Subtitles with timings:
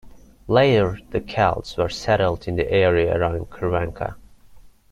[0.47, 4.15] Later the Celts were settled in the area around Crvenka.